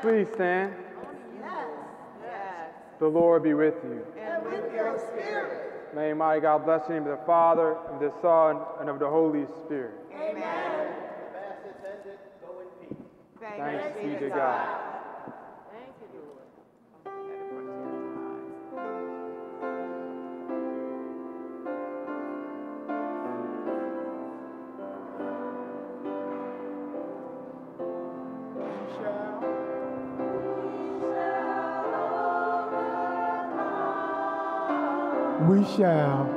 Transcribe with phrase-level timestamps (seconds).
[0.00, 0.74] Please stand.
[1.40, 2.70] Yes.
[3.00, 4.04] The Lord be with you.
[4.20, 5.94] And with your spirit.
[5.94, 9.00] May Almighty God bless the name of the Father, and of the Son, and of
[9.00, 9.94] the Holy Spirit.
[10.14, 10.36] Amen.
[10.38, 12.18] Mass is ended.
[12.40, 12.98] Go in peace.
[13.40, 14.68] Thanks be to God.
[14.68, 14.87] Thank
[35.40, 36.34] We shall.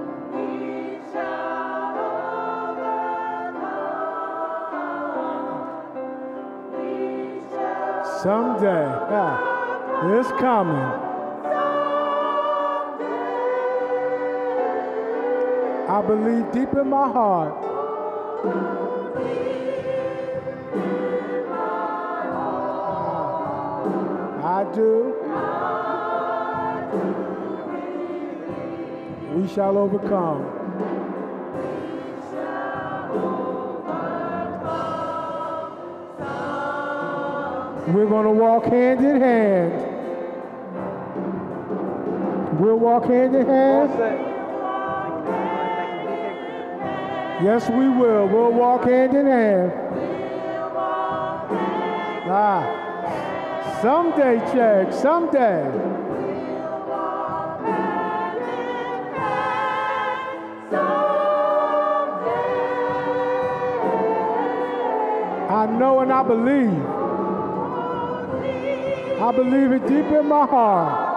[8.21, 10.75] Someday, yeah, it's coming.
[15.89, 17.57] I believe deep in my heart.
[24.43, 25.91] I do.
[29.31, 30.43] We shall overcome.
[37.93, 39.71] We're going to walk hand in hand.
[42.59, 43.89] We'll walk hand in hand.
[47.41, 48.27] Yes, we will.
[48.27, 49.71] We'll walk hand in hand.
[52.33, 56.20] Ah, someday, church, someday.
[65.62, 66.86] I know and I believe.
[69.22, 71.09] I believe it deep in my heart.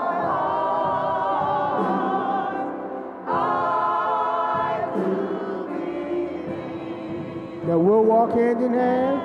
[7.66, 9.22] That we'll walk hand in hand.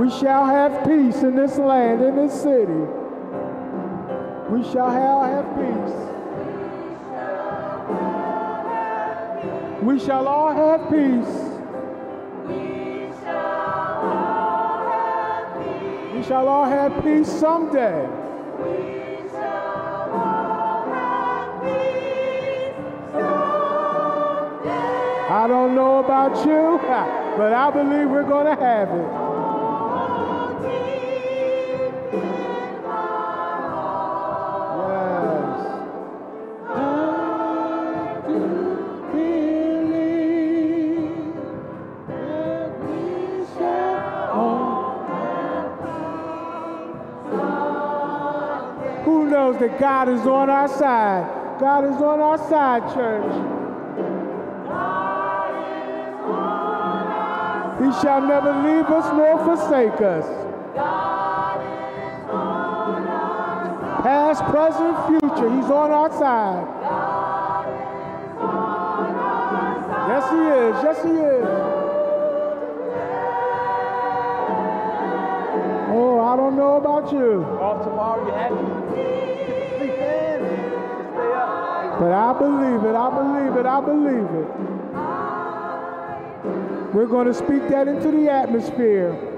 [0.00, 2.72] We shall have peace in this land, in this city.
[4.48, 6.23] We shall have, have peace.
[9.84, 11.26] We shall all have peace.
[12.48, 18.08] We shall all have peace We shall all have peace someday.
[25.28, 26.80] I don't know about you,
[27.36, 29.23] but I believe we're going to have it.
[49.52, 51.60] That God is on our side?
[51.60, 53.30] God is on our side, church.
[57.78, 60.24] He shall never leave us nor forsake us.
[64.02, 66.66] Past, present, future, He's on our side.
[70.08, 70.74] Yes, He is.
[70.84, 71.46] Yes, He is.
[75.96, 79.33] Oh, I don't know about you, Off tomorrow, you happy?
[81.98, 82.94] But I believe it.
[82.94, 83.66] I believe it.
[83.66, 84.48] I believe it.
[86.94, 89.33] We're going to speak that into the atmosphere.